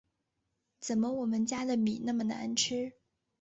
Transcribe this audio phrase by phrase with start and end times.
[0.79, 2.93] 怎么我们家的米那么难吃